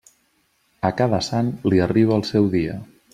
[0.89, 2.81] A cada sant li arriba el seu dia.